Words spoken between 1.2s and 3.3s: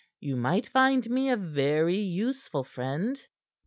a very useful friend."